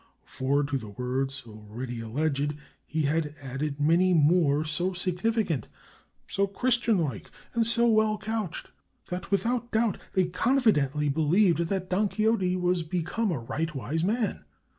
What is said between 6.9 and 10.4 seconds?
like, and so well couched, that without doubt they